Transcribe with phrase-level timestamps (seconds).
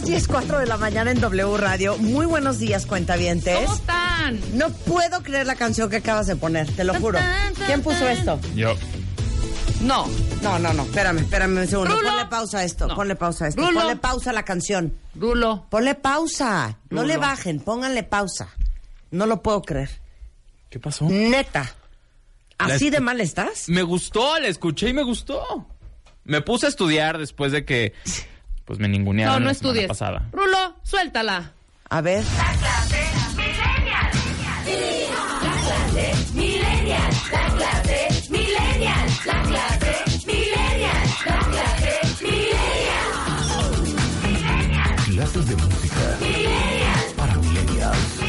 [0.00, 1.96] Las 10.04 de la mañana en W Radio.
[1.98, 3.54] Muy buenos días, cuentavientes.
[3.58, 4.40] ¿Cómo están?
[4.54, 7.18] No puedo creer la canción que acabas de poner, te lo juro.
[7.66, 8.38] ¿Quién puso esto?
[8.54, 8.74] Yo.
[9.82, 10.06] No.
[10.42, 11.96] No, no, no, espérame, espérame un segundo.
[11.96, 12.08] Rulo.
[12.08, 12.94] Ponle pausa a esto, No.
[12.94, 13.60] ponle pausa a esto.
[13.66, 13.80] Rulo.
[13.80, 14.94] Ponle pausa a la canción.
[15.14, 15.66] Rulo.
[15.70, 16.78] Ponle pausa.
[16.90, 18.48] No le bajen, pónganle pausa.
[19.10, 19.90] No lo puedo creer.
[20.70, 21.06] ¿Qué pasó?
[21.08, 21.74] Neta.
[22.58, 23.68] ¿Así de mal estás?
[23.68, 25.66] Me gustó, la escuché y me gustó.
[26.24, 27.94] Me puse a estudiar después de que
[28.70, 29.88] pues me ningunearon No, no la semana estudies.
[29.88, 30.28] pasada.
[30.30, 31.50] Rulo, suéltala.
[31.88, 32.22] A ver.
[45.06, 46.18] Clases de música.
[47.16, 48.20] Para millennials.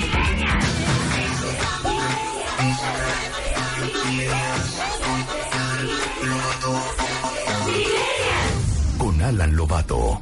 [8.97, 10.21] Con Alan Lobato.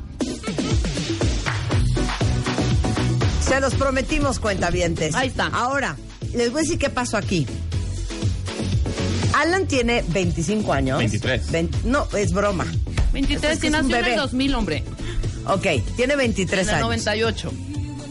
[3.45, 5.15] Se los prometimos, cuentavientes.
[5.15, 5.47] Ahí está.
[5.47, 5.95] Ahora,
[6.33, 7.47] les voy a decir qué pasó aquí.
[9.33, 10.97] Alan tiene 25 años.
[10.99, 11.51] 23.
[11.51, 12.65] Vein- no, es broma.
[13.13, 14.83] 23 Es que nació en el 2000, hombre.
[15.47, 15.65] Ok,
[15.95, 16.87] tiene 23 En el años.
[16.87, 17.51] 98.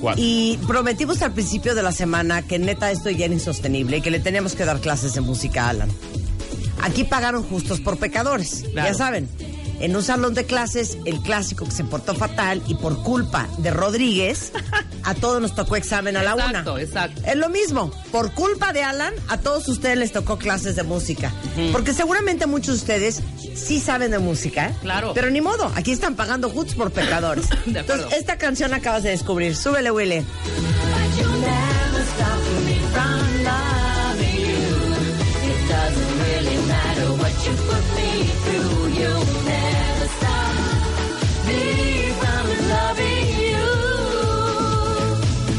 [0.00, 0.22] Cuatro.
[0.24, 4.10] Y prometimos al principio de la semana que neta esto ya era insostenible y que
[4.10, 5.90] le teníamos que dar clases de música a Alan.
[6.82, 8.88] Aquí pagaron justos por pecadores, Claro.
[8.88, 9.28] ya saben.
[9.80, 13.70] En un salón de clases, el clásico que se portó fatal y por culpa de
[13.70, 14.52] Rodríguez,
[15.04, 16.82] a todos nos tocó examen a la Exacto, una.
[16.82, 17.22] exacto.
[17.24, 21.32] Es lo mismo, por culpa de Alan, a todos ustedes les tocó clases de música.
[21.72, 23.22] Porque seguramente muchos de ustedes
[23.54, 24.72] sí saben de música.
[24.82, 25.12] Claro.
[25.14, 27.46] Pero ni modo, aquí están pagando justos por pecadores.
[27.66, 28.02] De acuerdo.
[28.04, 29.54] Entonces, esta canción la acabas de descubrir.
[29.56, 30.24] Súbele, Willy.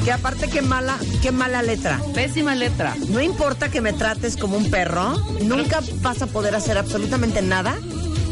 [0.10, 2.02] Que aparte qué mala, qué mala letra.
[2.16, 2.96] Pésima letra.
[3.10, 7.78] No importa que me trates como un perro, nunca vas a poder hacer absolutamente nada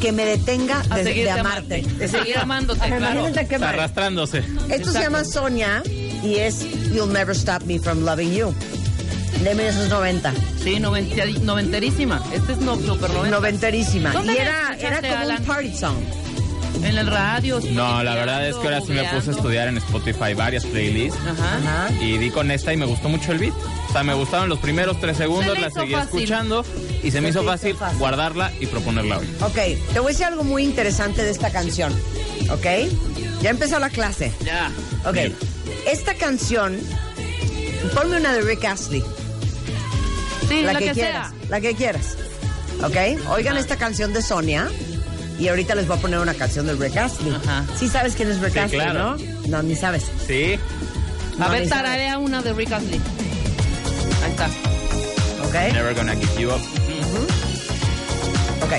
[0.02, 1.76] que me detenga A de, de amarte.
[1.82, 3.68] amarte, de seguir amándote, claro.
[3.68, 4.40] arrastrándose.
[4.40, 5.00] Esto se Exacto.
[5.02, 5.84] llama Sonia
[6.24, 8.56] y es You'll Never Stop Me From Loving You.
[9.44, 10.34] De 1990.
[10.64, 12.24] Sí, noventa- noventerísima.
[12.34, 13.38] Este es no, super noventa.
[13.38, 14.14] Noventerísima.
[14.14, 15.42] ¿Dónde Y era, era como Alan?
[15.42, 15.96] un party song.
[16.84, 17.60] En el radio.
[17.72, 21.20] No, la verdad es que ahora sí me puse a estudiar en Spotify varias playlists
[21.28, 21.58] Ajá.
[21.88, 21.94] Ajá.
[22.02, 23.54] y di con esta y me gustó mucho el beat.
[23.90, 26.08] O sea, me gustaron los primeros tres segundos, la hizo seguí fácil.
[26.20, 26.66] escuchando
[27.04, 27.98] y se me Se hizo fácil, fácil.
[28.00, 29.28] guardarla y proponerla hoy.
[29.42, 29.56] Ok,
[29.94, 31.94] te voy a decir algo muy interesante de esta canción.
[32.52, 32.66] ¿Ok?
[33.42, 34.32] Ya empezó la clase.
[34.46, 34.72] Ya.
[35.06, 35.18] Ok.
[35.88, 36.78] Esta canción,
[37.94, 39.04] ponme una de Rick Astley.
[40.48, 41.30] Sí, la, la, que, que, quieras.
[41.32, 41.50] sea.
[41.50, 42.16] La que quieras.
[42.84, 42.96] ¿Ok?
[43.32, 44.70] Oigan esta canción de Sonia.
[45.40, 47.34] Y ahorita les voy a poner una canción de Rick Astley.
[47.36, 47.64] Ajá.
[47.78, 49.18] Sí sabes quién es Rick Sí, Astley, claro.
[49.18, 49.48] ¿no?
[49.48, 50.04] No, ni sabes.
[50.26, 50.60] Sí,
[51.36, 51.84] A No, ver, ni sabes.
[51.84, 53.00] tararea una de Rick Astley.
[54.24, 54.48] Ahí está.
[55.46, 55.74] ¿Ok?
[55.74, 56.62] Never Gonna Give You Up.
[58.64, 58.74] Ok.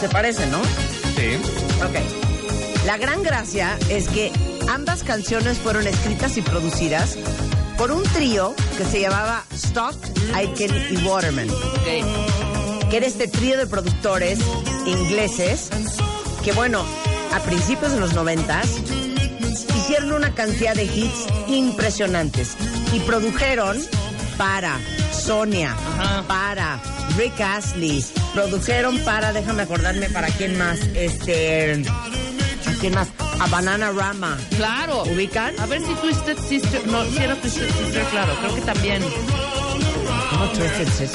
[0.00, 0.62] Se parecen, ¿no?
[1.16, 1.36] Sí.
[1.84, 2.86] Ok.
[2.86, 4.32] La gran gracia es que
[4.68, 7.16] ambas canciones fueron escritas y producidas
[7.76, 9.94] por un trío que se llamaba Stock,
[10.34, 12.37] Aiken y Waterman, Ok.
[12.90, 14.38] Que era este trío de productores
[14.86, 15.68] ingleses
[16.44, 16.84] que, bueno,
[17.34, 18.66] a principios de los noventas
[19.76, 22.56] hicieron una cantidad de hits impresionantes
[22.92, 23.78] y produjeron
[24.36, 24.78] para
[25.12, 26.24] Sonia, Ajá.
[26.26, 26.80] para
[27.16, 28.04] Rick Astley,
[28.34, 31.82] produjeron para, déjame acordarme para quién más, este,
[32.66, 33.08] ¿a quién más?
[33.40, 34.38] A Banana Rama.
[34.56, 35.04] Claro.
[35.04, 35.58] ¿Ubican?
[35.60, 36.86] A ver si Twisted Sister.
[36.88, 38.34] No, si era Twisted Sister, claro.
[38.40, 39.02] Creo que también.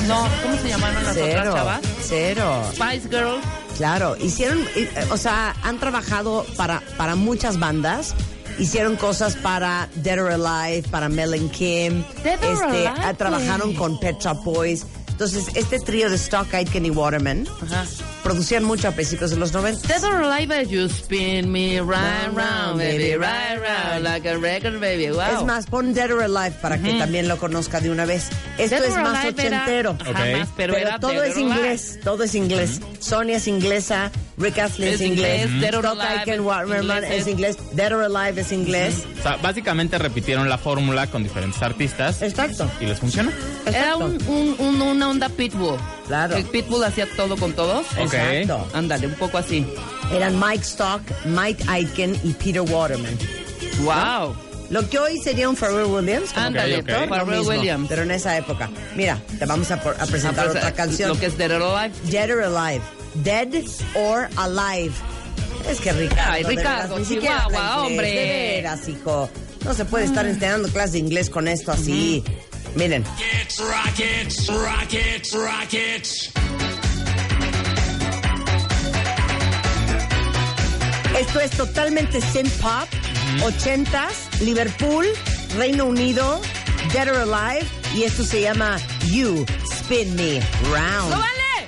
[0.07, 1.81] No, ¿cómo se llamaron las Cero, otras chavas?
[2.01, 2.63] cero.
[2.73, 3.39] Spice Girl.
[3.77, 8.13] Claro, hicieron, eh, o sea, han trabajado para, para muchas bandas.
[8.59, 12.03] Hicieron cosas para Dead or Alive, para Mel and Kim.
[12.23, 13.75] Dead or este, Alive, ah, trabajaron güey.
[13.77, 14.85] con Pet Shop Boys.
[15.09, 17.85] Entonces, este trío de Stock Aitken y Waterman Ajá.
[18.23, 19.87] Producían mucho a principios de los 90.
[19.87, 21.91] Dead or Alive, you spin me right
[22.33, 25.09] Round, round, baby, right round, like a record, baby.
[25.09, 25.39] Wow.
[25.39, 28.29] Es más, pon Dead or Alive para que también lo conozca de una vez.
[28.57, 29.97] Esto Dead es más ochentero.
[29.99, 30.39] Ajá, Ok.
[30.39, 32.79] más, pero, Pero, era todo Dead es inglés, todo es inglés.
[32.99, 37.57] Sonia es inglesa, Rick Astley es, Es inglés, Dead or Alive es Waterman es inglés.
[37.73, 39.03] Dead or Alive es inglés.
[39.19, 42.69] O sea, básicamente repitieron la fórmula con diferentes artistas Exacto.
[42.79, 43.31] y les funciona.
[43.65, 44.05] Era Exacto.
[44.05, 45.77] un, un, un- una onda Pitbull.
[46.07, 46.35] Claro.
[46.51, 47.85] Pitbull hacía todo con todos.
[47.97, 48.67] Exacto.
[48.73, 49.65] Ándale, un poco así.
[50.13, 53.17] Eran Mike Stock, Mike Aitken y Peter Waterman.
[53.81, 54.35] Wow.
[54.69, 56.35] Lo que hoy sería un Pharrell Williams.
[56.35, 56.85] Ándale, ok.
[56.85, 57.85] productor, lo Pharrell mismo, Williams.
[57.89, 58.69] Pero en esa época.
[58.95, 61.09] Mira, te vamos a, por- a presentar Ah, pues, otra canción.
[61.09, 61.95] Lo que es Dead or Alive.
[62.09, 62.81] Dead or Alive.
[63.15, 63.47] Dead
[63.95, 64.93] or Alive.
[65.69, 66.31] Es que Ricardo.
[66.31, 68.07] Ay, Ricardo, ni siquiera Chihuahua, hombre.
[68.09, 68.15] De
[68.55, 69.29] veras, hijo.
[69.63, 72.23] No se puede estar enseñando clases de inglés con esto así.
[72.75, 73.03] Miren.
[73.59, 76.31] Rockets, rockets, rockets.
[81.17, 82.87] Esto es totalmente synth pop,
[83.41, 85.05] 80s, Liverpool,
[85.57, 86.41] Reino Unido,
[86.91, 88.77] Dead or Alive, y esto se llama
[89.11, 90.41] You Spin Me
[90.71, 91.11] Round.
[91.11, 91.67] ¡No vale!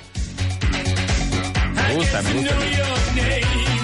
[1.74, 3.75] Me gusta, me gusta.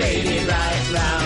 [0.00, 1.19] Baby, right round,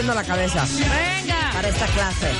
[0.00, 1.50] rompiendo la cabeza Venga.
[1.52, 2.30] para esta clase.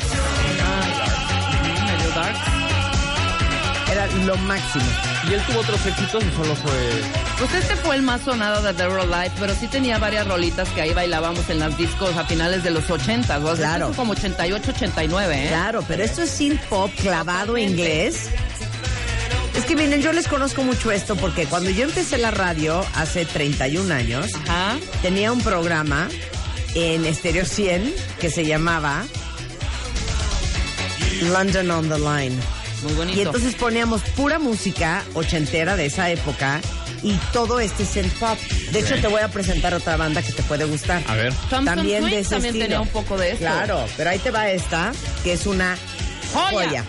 [0.66, 2.59] Ah, medio dark.
[4.00, 4.86] Era lo máximo.
[5.30, 6.72] Y él tuvo otros éxitos y solo fue.
[7.38, 10.70] Pues este fue el más sonado de The Real Life, pero sí tenía varias rolitas
[10.70, 13.38] que ahí bailábamos en las discos a finales de los 80.
[13.40, 13.86] O sea, Claro.
[13.88, 15.48] esto fue como 88, 89, ¿eh?
[15.50, 18.30] Claro, pero esto es synth pop clavado inglés.
[19.58, 23.26] Es que miren, yo les conozco mucho esto porque cuando yo empecé la radio hace
[23.26, 24.78] 31 años, Ajá.
[25.02, 26.08] tenía un programa
[26.74, 29.04] en Stereo 100 que se llamaba
[31.34, 32.38] London on the Line.
[32.84, 33.18] Muy bonito.
[33.18, 36.62] Y entonces poníamos pura música ochentera de esa época
[37.04, 38.38] y todo este synth pop.
[38.72, 41.02] De hecho, te voy a presentar otra banda que te puede gustar.
[41.08, 41.34] A ver.
[41.50, 42.66] Thompson También de ese también estilo.
[42.66, 43.40] tenía un poco de esto.
[43.46, 44.92] Claro, pero ahí te va esta,
[45.24, 45.78] que es una
[46.34, 46.52] Joya.
[46.52, 46.86] joya.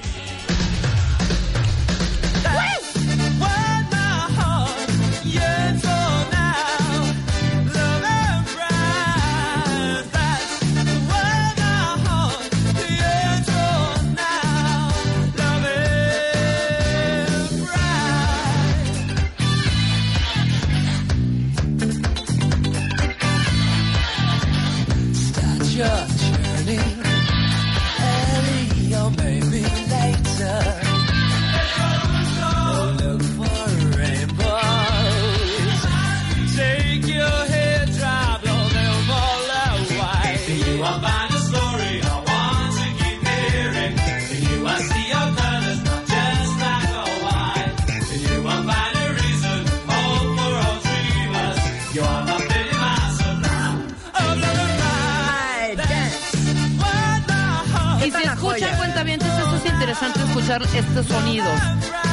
[60.41, 61.61] Escuchar estos sonidos.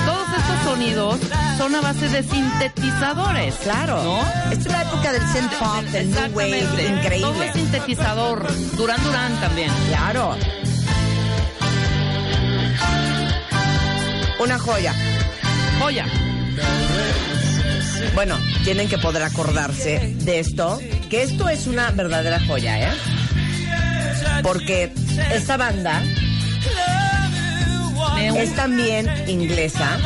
[0.05, 1.19] Todos estos sonidos
[1.57, 3.55] son a base de sintetizadores.
[3.63, 4.03] Claro.
[4.03, 4.22] ¿No?
[4.51, 7.22] Esta es la época del synth pop, del new wave, increíble.
[7.22, 8.75] Todo es sintetizador.
[8.75, 9.72] Durán Durán también.
[9.88, 10.36] Claro.
[14.39, 14.93] Una joya.
[15.79, 16.05] Joya.
[18.13, 20.79] Bueno, tienen que poder acordarse de esto,
[21.10, 22.98] que esto es una verdadera joya, ¿eh?
[24.43, 24.91] Porque
[25.31, 26.01] esta banda
[28.16, 29.98] es también inglesa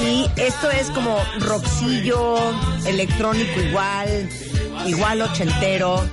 [0.00, 2.38] y esto es como rockcillo,
[2.86, 4.28] electrónico igual,
[4.86, 6.04] igual ochentero.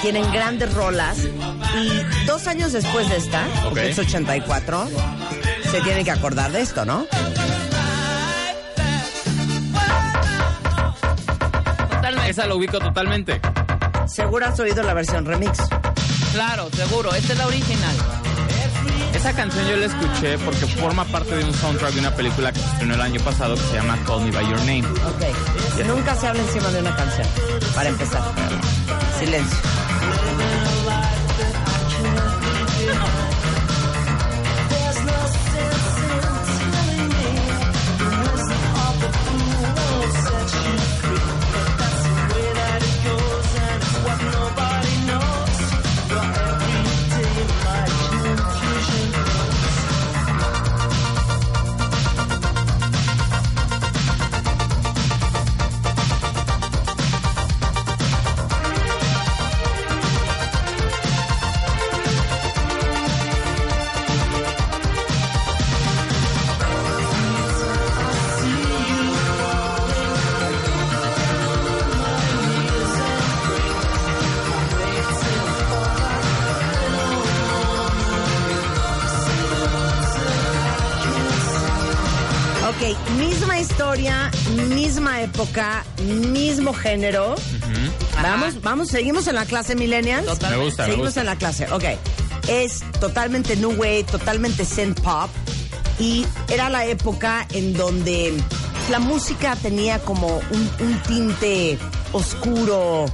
[0.00, 3.86] Tienen grandes rolas y dos años después de esta, porque Ok.
[3.86, 4.88] es 84,
[5.70, 7.06] se tienen que acordar de esto, ¿no?
[11.90, 12.30] Totalmente.
[12.30, 13.40] Esa lo ubico totalmente.
[14.06, 15.58] Seguro has oído la versión remix.
[16.32, 17.14] Claro, seguro.
[17.14, 17.94] Esta es la original.
[19.22, 22.58] Esa canción yo la escuché porque forma parte de un soundtrack de una película que
[22.58, 24.82] se estrenó el año pasado que se llama Call Me By Your Name.
[24.82, 25.86] Ok.
[25.86, 27.28] Nunca se habla encima de una canción.
[27.72, 28.20] Para empezar.
[29.20, 29.81] Silencio.
[86.92, 87.34] Género.
[88.22, 90.24] Vamos, vamos, seguimos en la clase millennials.
[90.26, 91.20] Me gusta, me Seguimos gusta.
[91.20, 91.84] en la clase, ok.
[92.48, 95.30] Es totalmente new wave, totalmente synth pop.
[95.98, 98.34] Y era la época en donde
[98.90, 101.78] la música tenía como un, un tinte
[102.12, 103.06] oscuro,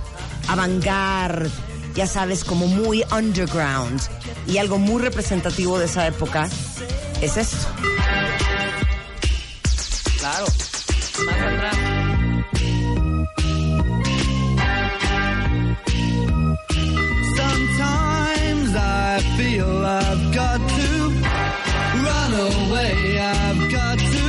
[0.48, 1.50] avant-garde,
[1.94, 4.00] ya sabes, como muy underground.
[4.46, 6.48] Y algo muy representativo de esa época
[7.20, 7.56] es esto.
[10.18, 10.46] Claro.
[11.26, 11.87] Más atrás.
[19.58, 20.90] Feel I've got to
[22.06, 23.18] run away.
[23.18, 24.26] I've got to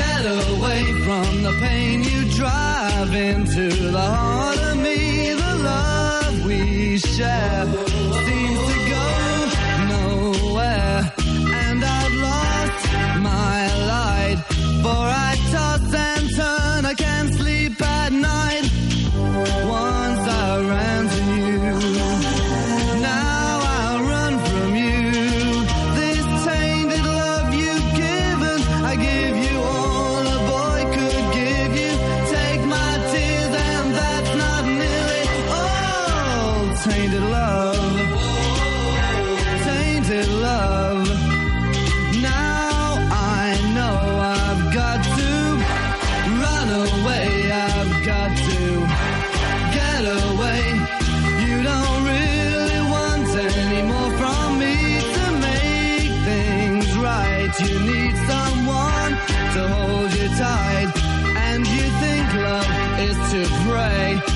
[0.00, 4.25] get away from the pain you drive into the heart
[49.98, 57.50] You don't really want any more from me to make things right.
[57.60, 59.12] You need someone
[59.54, 60.92] to hold you tight.
[61.48, 64.35] And you think love is to pray.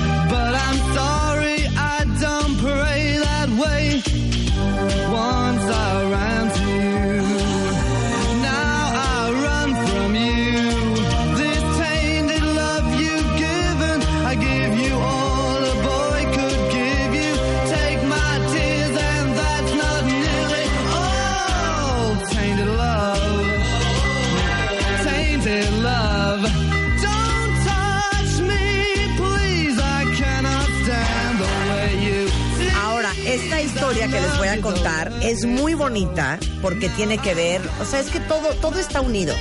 [34.09, 38.11] Que les voy a contar es muy bonita porque tiene que ver, o sea, es
[38.11, 39.35] que todo, todo está unido.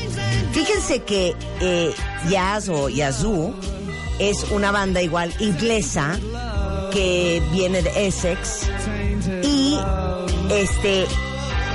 [0.51, 1.93] Fíjense que eh,
[2.29, 3.53] Jazz o Yazoo
[4.19, 6.19] es una banda igual inglesa
[6.91, 8.69] que viene de Essex
[9.43, 9.77] y
[10.51, 11.05] este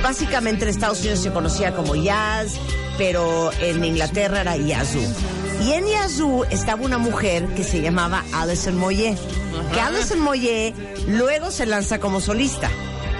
[0.03, 2.59] básicamente en Estados Unidos se conocía como Jazz,
[2.97, 5.01] pero en Inglaterra era Yazoo.
[5.65, 8.77] Y en Yazoo estaba una mujer que se llamaba Alison
[9.73, 10.73] Que Alison Moyet
[11.07, 12.69] luego se lanza como solista.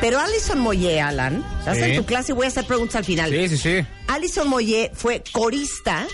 [0.01, 1.83] Pero Alison Moye, Alan, estás Sí.
[1.83, 3.29] en tu clase y voy a hacer preguntas al final.
[3.31, 3.87] Sí, sí, sí.
[4.07, 6.05] Alison Moye fue corista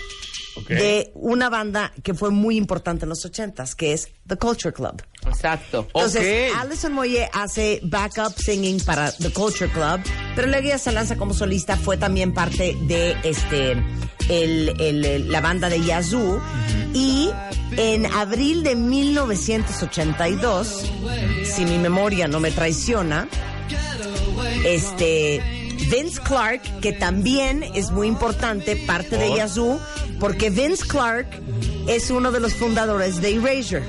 [0.68, 5.02] de una banda que fue muy importante en los ochentas, que es The Culture Club.
[5.26, 5.86] Exacto.
[5.94, 6.58] Entonces, Ok.
[6.60, 10.00] Alison Moye hace backup singing para The Culture Club,
[10.36, 13.82] pero luego ella se lanza como solista, fue también parte de este
[14.28, 16.40] el- el- el- la banda de Yazoo.
[16.94, 17.30] Y
[17.76, 20.90] en abril de 1982,
[21.44, 23.28] si mi memoria no me traiciona,
[24.64, 25.42] este
[25.90, 29.34] Vince Clark, que también es muy importante, parte de.
[29.36, 29.78] Yazoo,
[30.20, 31.26] porque Vince Clark
[31.88, 33.82] es uno de los fundadores de Erasure.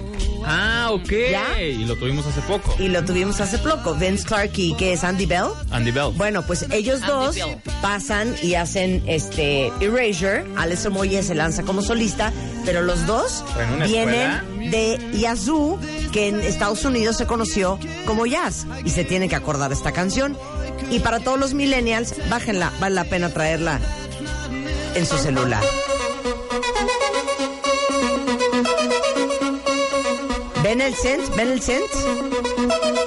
[0.46, 1.12] Ah, ok.
[1.32, 1.62] ¿Ya?
[1.62, 2.76] Y lo tuvimos hace poco.
[2.80, 3.96] Y lo tuvimos hace poco.
[3.96, 5.48] Vince Clark y que es Andy Bell.
[5.72, 6.12] Andy Bell.
[6.16, 7.58] Bueno, pues ellos Andy dos Bell.
[7.82, 10.46] pasan y hacen este Erasure.
[10.58, 12.32] Alison Moye se lanza como solista,
[12.66, 14.70] pero los dos ¿En una vienen escuela?
[14.72, 15.80] de Yazoo,
[16.12, 18.66] que en Estados Unidos se conoció como jazz.
[18.86, 20.38] Y se tienen que acordar de esta canción.
[20.92, 23.80] Y para todos los millennials, bájenla, vale la pena traerla
[24.96, 25.64] en su celular.
[30.74, 31.30] Ven el sents?
[31.36, 33.02] Ben el sents?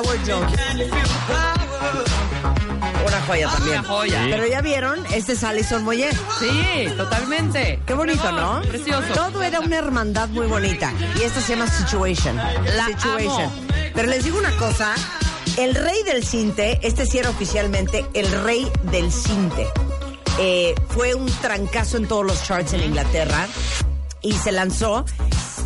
[0.00, 0.52] Howard Jones.
[3.06, 3.78] Una joya también.
[3.80, 4.26] Una joya.
[4.30, 6.10] Pero ya vieron, este es Alison Moye.
[6.38, 7.80] Sí, totalmente.
[7.86, 8.62] Qué bonito, ¿no?
[8.62, 9.12] Precioso.
[9.14, 10.92] Todo era una hermandad muy bonita.
[11.18, 12.36] Y esta se llama Situation.
[12.36, 13.42] La Situation.
[13.42, 13.52] amo.
[13.94, 14.94] Pero les digo una cosa.
[15.58, 19.66] El rey del cinte, este sí era oficialmente el rey del cinte.
[20.38, 23.46] Eh, fue un trancazo en todos los charts en Inglaterra.
[24.22, 25.04] Y se lanzó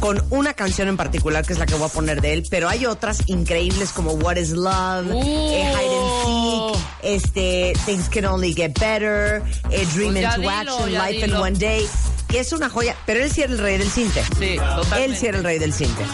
[0.05, 2.47] con una canción en particular, que es la que voy a poner de él.
[2.51, 8.27] Pero hay otras increíbles como What is Love, eh, Hide and Seek, este, Things Can
[8.27, 11.35] Only Get Better, eh, Dream Pues into dilo, Action, Life in.
[11.35, 11.89] One Day,
[12.29, 14.23] que es una joya, pero él sí era el rey del cinte.
[14.39, 15.05] Sí, totalmente.
[15.07, 16.05] Él sí era el rey del cinte.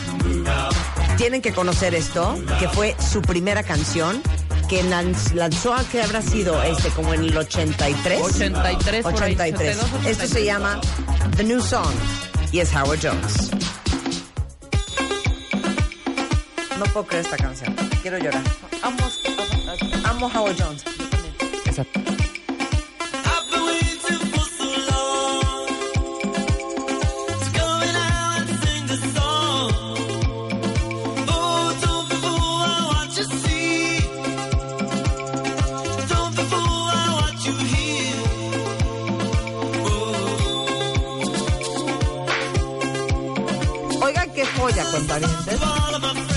[1.16, 4.22] Tienen que conocer esto, que fue su primera canción,
[4.68, 6.62] que lanz- lanzó, que habrá sido?
[6.62, 8.22] Este, como en el 83.
[8.22, 9.76] 83, por ahí, 83.
[9.78, 10.80] 82, Esto se llama
[11.36, 11.92] The New Song
[12.52, 13.50] y es Howard Jones.
[16.92, 17.74] Puedo creer esta canción.
[18.02, 18.42] Quiero llorar.
[18.82, 18.98] Amo,
[20.04, 20.84] amo Howard Jones.
[21.66, 24.40] I've been waiting for
[45.10, 46.29] so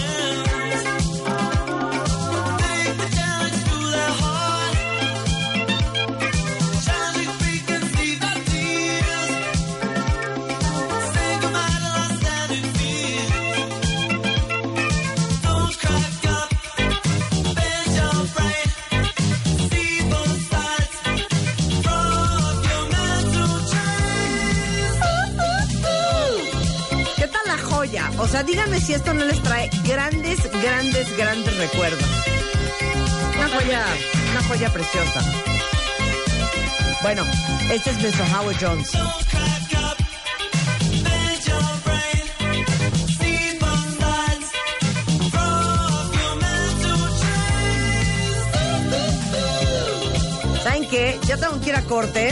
[28.33, 32.03] sea, díganme si esto no les trae grandes, grandes, grandes recuerdos.
[33.37, 33.85] Una joya,
[34.31, 35.21] una joya preciosa.
[37.03, 37.23] Bueno,
[37.69, 38.25] este es Mr.
[38.35, 38.89] Howard Jones.
[50.63, 51.19] ¿Saben qué?
[51.27, 52.31] Ya tengo que ir a corte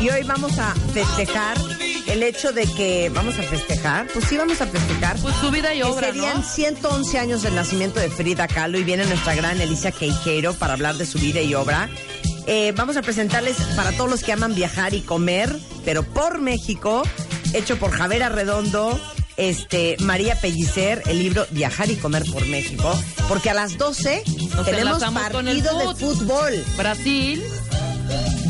[0.00, 1.75] y hoy vamos a festejar
[2.16, 4.06] el hecho de que vamos a festejar.
[4.10, 5.18] Pues sí, vamos a festejar.
[5.18, 6.42] Pues su vida y que obra, serían ¿no?
[6.42, 10.96] 111 años del nacimiento de Frida Kahlo y viene nuestra gran Alicia Queijeiro para hablar
[10.96, 11.90] de su vida y obra.
[12.46, 17.02] Eh, vamos a presentarles para todos los que aman viajar y comer, pero por México,
[17.52, 18.98] hecho por Javera Redondo,
[19.36, 22.98] este, María Pellicer el libro Viajar y Comer por México,
[23.28, 24.22] porque a las 12
[24.54, 26.64] Nos tenemos partido de fútbol.
[26.78, 27.44] Brasil.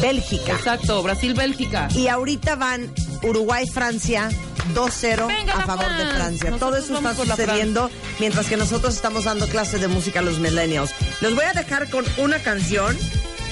[0.01, 0.53] Bélgica.
[0.53, 1.89] Exacto, Brasil-Bélgica.
[1.95, 2.93] Y ahorita van
[3.27, 4.29] Uruguay-Francia
[4.75, 6.17] 2-0 Venga, a favor de Fran.
[6.17, 6.51] Francia.
[6.59, 10.39] Todo Nosotros eso está sucediendo mientras que nosotros estamos dando clases de música a los
[10.39, 10.93] millennials.
[11.21, 12.97] Los voy a dejar con una canción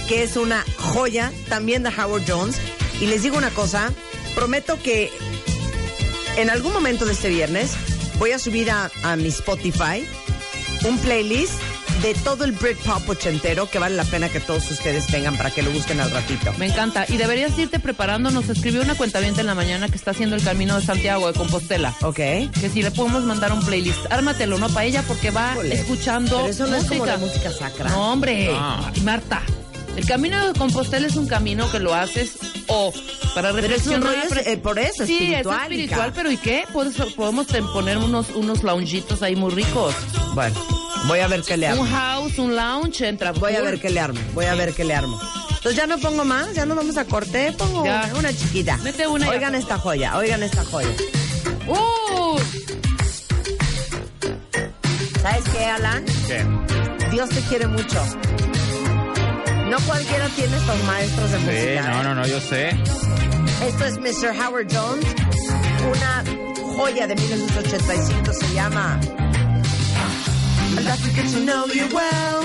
[0.09, 2.57] que es una joya también de Howard Jones.
[3.01, 3.93] Y les digo una cosa,
[4.35, 5.11] prometo que
[6.37, 7.73] en algún momento de este viernes
[8.19, 10.07] voy a subir a, a mi Spotify
[10.85, 11.55] un playlist
[12.05, 15.63] de todo el Britpop ochentero que vale la pena que todos ustedes tengan para que
[15.63, 16.53] lo busquen al ratito.
[16.59, 17.07] Me encanta.
[17.09, 18.31] Y deberías irte preparando.
[18.31, 21.39] Nos escribió una cuenta en la mañana que está haciendo el camino de Santiago de
[21.39, 21.95] Compostela.
[22.03, 22.17] Ok.
[22.17, 24.01] Que si le podemos mandar un playlist.
[24.11, 24.69] Ármatelo, ¿no?
[24.69, 26.37] Para ella, porque va escuchando.
[26.37, 26.99] Pero eso no es música.
[26.99, 27.89] como la música sacra.
[27.89, 28.51] No, hombre.
[28.53, 28.93] Ah.
[29.03, 29.41] Marta.
[29.97, 32.33] El camino de Compostela es un camino que lo haces
[32.67, 32.93] o
[33.35, 34.29] para Pero es un reflexionar.
[34.31, 36.13] rollo, eh, por eso, sí, espiritual, es espiritual, hija.
[36.15, 36.65] pero ¿y qué?
[36.73, 39.95] Podemos, podemos te- poner unos, unos loungitos ahí muy ricos.
[40.35, 40.55] Bueno,
[41.07, 41.87] voy a ver qué le Un armo.
[41.97, 43.33] house, un lounge, entra.
[43.33, 44.21] Voy a ver qué le armo.
[44.35, 45.21] Voy a ver qué le armo.
[45.49, 48.11] Entonces ya no pongo más, ya no vamos a corte, pongo Ya.
[48.19, 48.77] una, chiquita.
[48.79, 49.59] Mete una y Oigan ya.
[49.59, 50.89] esta joya, oigan esta joya.
[51.67, 52.39] ¡Uh!
[55.23, 56.05] ¿Sabes qué, Alan?
[56.27, 56.45] ¿Qué?
[57.11, 58.03] Dios te quiere mucho.
[59.71, 61.89] No cualquiera tiene estos maestros de Sí, música.
[61.95, 62.05] no, ¿eh?
[62.05, 62.69] no, no, yo sé.
[63.67, 64.35] Esto es Mr.
[64.39, 65.07] Howard Jones,
[65.91, 66.25] una
[66.77, 69.01] joya de 1985, se llama
[70.87, 72.43] I'd like to get to know you well.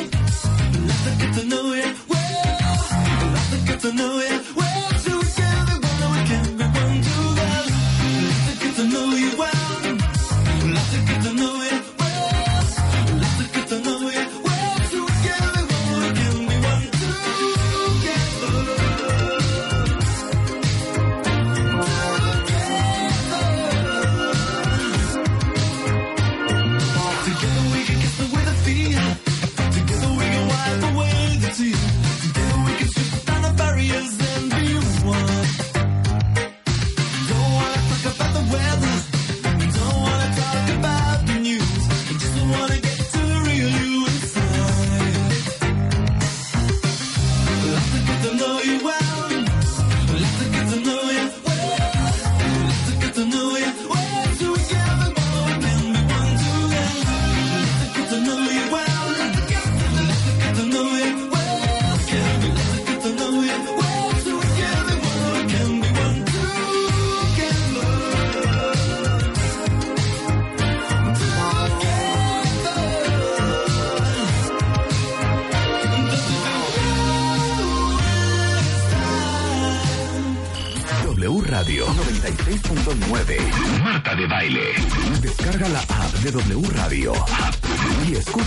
[1.20, 3.34] Get to know you well.
[3.34, 4.39] Love to get to know you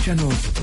[0.03, 0.62] escúchanos.